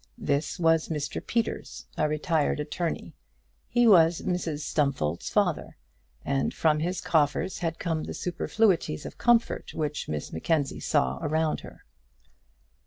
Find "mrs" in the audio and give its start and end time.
4.21-4.61